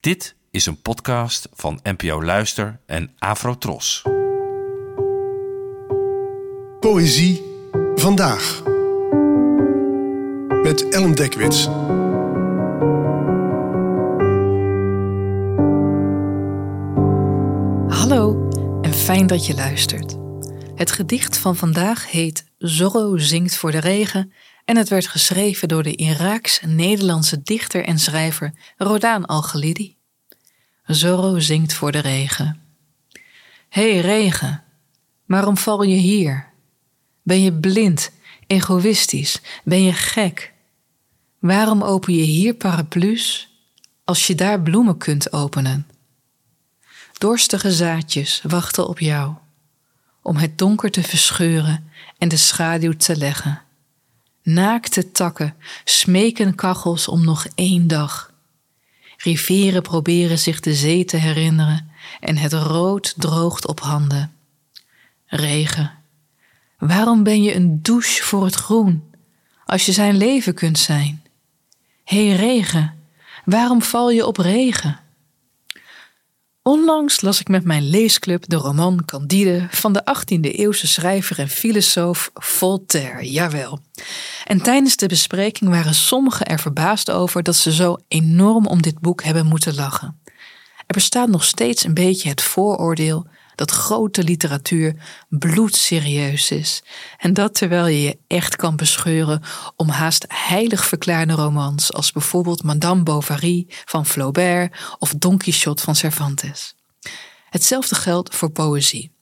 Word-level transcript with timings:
Dit 0.00 0.36
is 0.50 0.66
een 0.66 0.82
podcast 0.82 1.48
van 1.52 1.80
NPO 1.82 2.22
Luister 2.22 2.80
en 2.86 3.10
Afrotros. 3.18 4.02
Poëzie 6.80 7.42
vandaag. 7.94 8.62
Met 10.62 10.88
Ellen 10.88 11.14
Dekwits. 11.14 11.64
Hallo 17.98 18.48
en 18.82 18.94
fijn 18.94 19.26
dat 19.26 19.46
je 19.46 19.54
luistert. 19.54 20.16
Het 20.74 20.90
gedicht 20.92 21.38
van 21.38 21.56
vandaag 21.56 22.10
heet 22.10 22.44
Zorro 22.58 23.18
zingt 23.18 23.56
voor 23.56 23.70
de 23.70 23.80
regen 23.80 24.32
en 24.64 24.76
het 24.76 24.88
werd 24.88 25.06
geschreven 25.06 25.68
door 25.68 25.82
de 25.82 25.96
Iraaks-Nederlandse 25.96 27.42
dichter 27.42 27.84
en 27.84 27.98
schrijver 27.98 28.52
Rodaan 28.76 29.26
Al-Ghalidi. 29.26 29.96
Zorro 30.84 31.38
zingt 31.38 31.72
voor 31.72 31.92
de 31.92 31.98
regen. 31.98 32.60
Hé 33.68 33.92
hey, 33.92 34.00
regen, 34.00 34.62
waarom 35.26 35.56
val 35.56 35.82
je 35.82 35.96
hier? 35.96 36.48
Ben 37.22 37.42
je 37.42 37.52
blind, 37.52 38.10
egoïstisch, 38.46 39.40
ben 39.64 39.82
je 39.82 39.92
gek? 39.92 40.52
Waarom 41.38 41.82
open 41.82 42.14
je 42.14 42.22
hier 42.22 42.54
paraplu's 42.54 43.48
als 44.04 44.26
je 44.26 44.34
daar 44.34 44.60
bloemen 44.62 44.96
kunt 44.96 45.32
openen? 45.32 45.86
Dorstige 47.18 47.72
zaadjes 47.72 48.42
wachten 48.42 48.88
op 48.88 48.98
jou 48.98 49.34
om 50.22 50.36
het 50.36 50.58
donker 50.58 50.90
te 50.90 51.02
verscheuren 51.02 51.90
en 52.18 52.28
de 52.28 52.36
schaduw 52.36 52.92
te 52.92 53.16
leggen. 53.16 53.62
Naakte 54.42 55.12
takken 55.12 55.54
smeken 55.84 56.54
kachels 56.54 57.08
om 57.08 57.24
nog 57.24 57.46
één 57.54 57.86
dag. 57.86 58.32
Rivieren 59.16 59.82
proberen 59.82 60.38
zich 60.38 60.60
de 60.60 60.74
zee 60.74 61.04
te 61.04 61.16
herinneren 61.16 61.90
en 62.20 62.36
het 62.36 62.52
rood 62.52 63.14
droogt 63.16 63.66
op 63.66 63.80
handen. 63.80 64.32
Regen. 65.26 65.92
Waarom 66.78 67.22
ben 67.22 67.42
je 67.42 67.54
een 67.54 67.82
douche 67.82 68.22
voor 68.22 68.44
het 68.44 68.54
groen, 68.54 69.12
als 69.64 69.86
je 69.86 69.92
zijn 69.92 70.16
leven 70.16 70.54
kunt 70.54 70.78
zijn? 70.78 71.22
Hé 72.04 72.26
hey, 72.26 72.36
regen, 72.36 72.94
waarom 73.44 73.82
val 73.82 74.10
je 74.10 74.26
op 74.26 74.36
regen? 74.36 75.00
Onlangs 76.62 77.20
las 77.20 77.40
ik 77.40 77.48
met 77.48 77.64
mijn 77.64 77.88
leesclub 77.90 78.48
de 78.48 78.56
roman 78.56 79.04
Candide 79.04 79.66
van 79.70 79.92
de 79.92 80.02
18e-eeuwse 80.02 80.86
schrijver 80.86 81.38
en 81.38 81.48
filosoof 81.48 82.30
Voltaire, 82.34 83.30
jawel. 83.30 83.78
En 84.44 84.62
tijdens 84.62 84.96
de 84.96 85.06
bespreking 85.06 85.70
waren 85.70 85.94
sommigen 85.94 86.46
er 86.46 86.58
verbaasd 86.58 87.10
over 87.10 87.42
dat 87.42 87.56
ze 87.56 87.72
zo 87.72 87.96
enorm 88.08 88.66
om 88.66 88.82
dit 88.82 88.98
boek 88.98 89.22
hebben 89.22 89.46
moeten 89.46 89.74
lachen. 89.74 90.20
Er 90.86 90.94
bestaat 90.94 91.28
nog 91.28 91.44
steeds 91.44 91.84
een 91.84 91.94
beetje 91.94 92.28
het 92.28 92.42
vooroordeel 92.42 93.26
dat 93.60 93.70
grote 93.70 94.24
literatuur 94.24 94.94
bloedserieus 95.28 96.50
is. 96.50 96.82
En 97.18 97.34
dat 97.34 97.54
terwijl 97.54 97.86
je 97.86 98.02
je 98.02 98.18
echt 98.26 98.56
kan 98.56 98.76
bescheuren 98.76 99.42
om 99.76 99.88
haast 99.88 100.24
heilig 100.28 100.84
verklaarde 100.84 101.32
romans 101.32 101.92
als 101.92 102.12
bijvoorbeeld 102.12 102.62
Madame 102.62 103.02
Bovary 103.02 103.66
van 103.84 104.06
Flaubert 104.06 104.76
of 104.98 105.14
Don 105.18 105.38
Quixote 105.38 105.82
van 105.82 105.96
Cervantes. 105.96 106.74
Hetzelfde 107.48 107.94
geldt 107.94 108.34
voor 108.34 108.50
poëzie. 108.50 109.12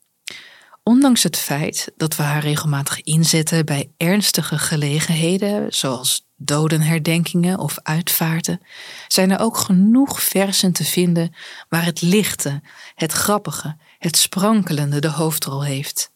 Ondanks 0.82 1.22
het 1.22 1.36
feit 1.36 1.92
dat 1.96 2.16
we 2.16 2.22
haar 2.22 2.42
regelmatig 2.42 3.02
inzetten 3.02 3.64
bij 3.64 3.90
ernstige 3.96 4.58
gelegenheden, 4.58 5.72
zoals 5.72 6.26
dodenherdenkingen 6.36 7.58
of 7.58 7.78
uitvaarten, 7.82 8.60
zijn 9.08 9.30
er 9.30 9.40
ook 9.40 9.56
genoeg 9.56 10.22
versen 10.22 10.72
te 10.72 10.84
vinden 10.84 11.34
waar 11.68 11.84
het 11.84 12.00
lichte, 12.00 12.62
het 12.94 13.12
grappige, 13.12 13.76
het 13.98 14.16
sprankelende 14.16 15.00
de 15.00 15.10
hoofdrol 15.10 15.64
heeft. 15.64 16.12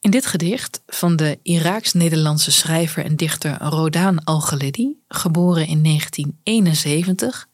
In 0.00 0.10
dit 0.10 0.26
gedicht 0.26 0.82
van 0.86 1.16
de 1.16 1.38
Iraaks-Nederlandse 1.42 2.52
schrijver 2.52 3.04
en 3.04 3.16
dichter 3.16 3.58
Rodaan 3.58 4.24
Al-Ghalidi, 4.24 4.98
geboren 5.08 5.66
in 5.66 5.82
1971, 5.82 7.48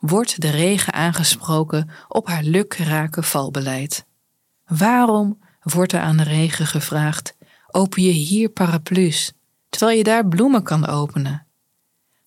wordt 0.00 0.40
de 0.40 0.50
regen 0.50 0.92
aangesproken 0.92 1.90
op 2.08 2.26
haar 2.26 2.42
lukrake 2.42 3.22
valbeleid. 3.22 4.06
Waarom 4.66 5.38
wordt 5.62 5.92
er 5.92 6.00
aan 6.00 6.16
de 6.16 6.22
regen 6.22 6.66
gevraagd: 6.66 7.36
open 7.70 8.02
je 8.02 8.10
hier 8.10 8.48
paraplu's, 8.48 9.32
terwijl 9.68 9.98
je 9.98 10.04
daar 10.04 10.28
bloemen 10.28 10.62
kan 10.62 10.86
openen? 10.86 11.43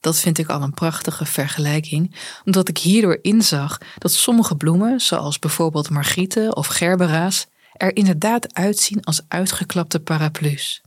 Dat 0.07 0.19
vind 0.19 0.37
ik 0.37 0.49
al 0.49 0.61
een 0.61 0.73
prachtige 0.73 1.25
vergelijking, 1.25 2.15
omdat 2.45 2.69
ik 2.69 2.77
hierdoor 2.77 3.19
inzag 3.21 3.77
dat 3.97 4.11
sommige 4.11 4.55
bloemen, 4.55 4.99
zoals 4.99 5.39
bijvoorbeeld 5.39 5.89
margrieten 5.89 6.55
of 6.55 6.67
gerbera's, 6.67 7.47
er 7.73 7.95
inderdaad 7.95 8.53
uitzien 8.53 9.03
als 9.03 9.21
uitgeklapte 9.27 9.99
paraplu's. 9.99 10.81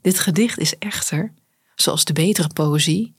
Dit 0.00 0.18
gedicht 0.18 0.58
is 0.58 0.78
echter, 0.78 1.32
zoals 1.74 2.04
de 2.04 2.12
betere 2.12 2.48
poëzie, 2.48 3.14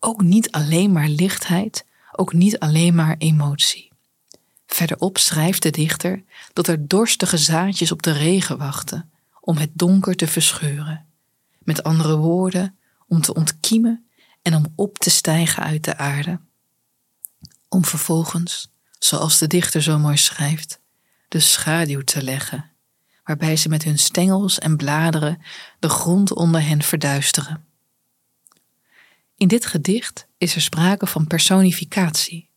ook 0.00 0.22
niet 0.22 0.50
alleen 0.50 0.92
maar 0.92 1.08
lichtheid, 1.08 1.84
ook 2.12 2.32
niet 2.32 2.58
alleen 2.58 2.94
maar 2.94 3.14
emotie. 3.18 3.92
Verderop 4.66 5.18
schrijft 5.18 5.62
de 5.62 5.70
dichter 5.70 6.22
dat 6.52 6.66
er 6.66 6.88
dorstige 6.88 7.38
zaadjes 7.38 7.92
op 7.92 8.02
de 8.02 8.12
regen 8.12 8.58
wachten 8.58 9.10
om 9.40 9.56
het 9.56 9.70
donker 9.72 10.14
te 10.14 10.26
verscheuren. 10.26 11.06
Met 11.58 11.82
andere 11.82 12.16
woorden, 12.16 12.78
om 13.08 13.20
te 13.20 13.34
ontkiemen 13.34 14.04
en 14.42 14.54
om 14.54 14.72
op 14.76 14.98
te 14.98 15.10
stijgen 15.10 15.62
uit 15.62 15.84
de 15.84 15.96
aarde. 15.96 16.40
Om 17.68 17.84
vervolgens, 17.84 18.70
zoals 18.98 19.38
de 19.38 19.46
dichter 19.46 19.82
zo 19.82 19.98
mooi 19.98 20.16
schrijft, 20.16 20.80
de 21.28 21.40
schaduw 21.40 22.00
te 22.00 22.22
leggen, 22.22 22.70
waarbij 23.24 23.56
ze 23.56 23.68
met 23.68 23.84
hun 23.84 23.98
stengels 23.98 24.58
en 24.58 24.76
bladeren 24.76 25.42
de 25.78 25.88
grond 25.88 26.32
onder 26.32 26.62
hen 26.62 26.82
verduisteren. 26.82 27.64
In 29.36 29.48
dit 29.48 29.66
gedicht 29.66 30.26
is 30.38 30.54
er 30.54 30.60
sprake 30.60 31.06
van 31.06 31.26
personificatie. 31.26 32.48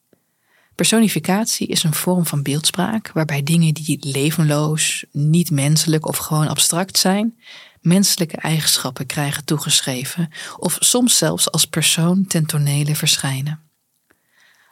Personificatie 0.75 1.67
is 1.67 1.83
een 1.83 1.93
vorm 1.93 2.25
van 2.25 2.43
beeldspraak 2.43 3.11
waarbij 3.11 3.43
dingen 3.43 3.73
die 3.73 3.97
levenloos, 3.99 5.05
niet 5.11 5.51
menselijk 5.51 6.05
of 6.05 6.17
gewoon 6.17 6.47
abstract 6.47 6.97
zijn, 6.97 7.39
menselijke 7.83 8.37
eigenschappen 8.37 9.05
krijgen 9.05 9.45
toegeschreven 9.45 10.29
of 10.57 10.77
soms 10.79 11.17
zelfs 11.17 11.51
als 11.51 11.65
persoon 11.65 12.25
ten 12.27 12.45
tonele 12.45 12.95
verschijnen. 12.95 13.61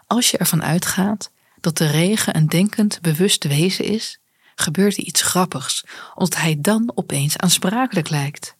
Als 0.07 0.31
je 0.31 0.37
ervan 0.37 0.63
uitgaat 0.63 1.31
dat 1.59 1.77
de 1.77 1.87
regen 1.87 2.35
een 2.35 2.47
denkend, 2.47 3.01
bewust 3.01 3.43
wezen 3.43 3.85
is, 3.85 4.19
gebeurt 4.55 4.97
er 4.97 5.03
iets 5.03 5.21
grappigs, 5.21 5.83
omdat 6.15 6.39
hij 6.39 6.57
dan 6.59 6.91
opeens 6.95 7.37
aansprakelijk 7.37 8.09
lijkt. 8.09 8.55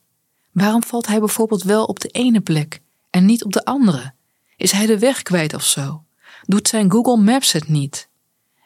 Waarom 0.52 0.82
valt 0.82 1.06
hij 1.06 1.18
bijvoorbeeld 1.18 1.62
wel 1.62 1.84
op 1.84 2.00
de 2.00 2.08
ene 2.08 2.40
plek 2.40 2.80
en 3.10 3.24
niet 3.24 3.44
op 3.44 3.52
de 3.52 3.64
andere? 3.64 4.12
Is 4.56 4.72
hij 4.72 4.86
de 4.86 4.98
weg 4.98 5.22
kwijt 5.22 5.54
of 5.54 5.64
zo? 5.64 6.04
Doet 6.42 6.68
zijn 6.68 6.90
Google 6.90 7.16
Maps 7.16 7.52
het 7.52 7.68
niet? 7.68 8.08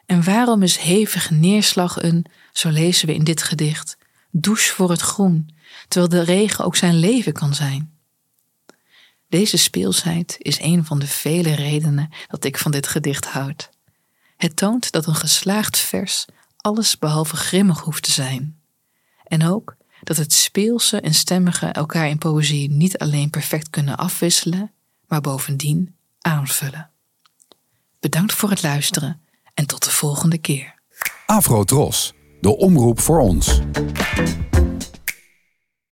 En 0.06 0.24
waarom 0.24 0.62
is 0.62 0.76
hevige 0.76 1.34
neerslag 1.34 2.02
een, 2.02 2.26
zo 2.52 2.68
lezen 2.68 3.06
we 3.06 3.14
in 3.14 3.24
dit 3.24 3.42
gedicht, 3.42 3.96
douche 4.30 4.74
voor 4.74 4.90
het 4.90 5.00
groen, 5.00 5.50
terwijl 5.88 6.10
de 6.10 6.32
regen 6.32 6.64
ook 6.64 6.76
zijn 6.76 6.94
leven 6.94 7.32
kan 7.32 7.54
zijn? 7.54 7.94
Deze 9.28 9.56
speelsheid 9.56 10.36
is 10.38 10.60
een 10.60 10.84
van 10.84 10.98
de 10.98 11.06
vele 11.06 11.54
redenen 11.54 12.08
dat 12.26 12.44
ik 12.44 12.58
van 12.58 12.70
dit 12.70 12.86
gedicht 12.86 13.26
houd. 13.26 13.70
Het 14.36 14.56
toont 14.56 14.92
dat 14.92 15.06
een 15.06 15.14
geslaagd 15.14 15.78
vers 15.78 16.24
alles 16.56 16.98
behalve 16.98 17.36
grimmig 17.36 17.80
hoeft 17.80 18.02
te 18.02 18.12
zijn. 18.12 18.60
En 19.24 19.46
ook 19.46 19.76
dat 20.02 20.16
het 20.16 20.32
speelse 20.32 21.00
en 21.00 21.14
stemmige 21.14 21.66
elkaar 21.66 22.08
in 22.08 22.18
poëzie 22.18 22.70
niet 22.70 22.98
alleen 22.98 23.30
perfect 23.30 23.70
kunnen 23.70 23.96
afwisselen, 23.96 24.72
maar 25.06 25.20
bovendien 25.20 25.96
aanvullen. 26.20 26.90
Bedankt 28.00 28.32
voor 28.32 28.50
het 28.50 28.62
luisteren 28.62 29.20
en 29.54 29.66
tot 29.66 29.84
de 29.84 29.90
volgende 29.90 30.38
keer. 30.38 30.74
Afro 31.26 31.64
Tros, 31.64 32.12
de 32.40 32.56
omroep 32.56 33.00
voor 33.00 33.20
ons. 33.20 33.60